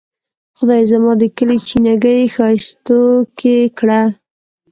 خدایه 0.57 0.85
زما 0.91 1.11
د 1.21 1.23
کلي 1.37 1.57
چینه 1.67 1.93
ګۍ 2.03 2.21
ښائستوکې 2.35 3.57
کړه. 3.77 4.01